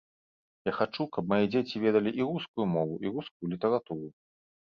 [0.69, 4.07] Я хачу, каб мае дзеці ведалі і рускую мову і рускую літаратуру.